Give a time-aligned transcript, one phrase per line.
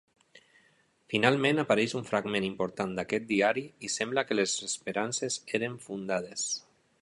[1.13, 6.49] Finalment apareix un fragment important d'aquest diari i sembla que les esperances eren fundades.